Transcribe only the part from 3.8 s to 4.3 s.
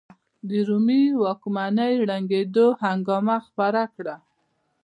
کړه.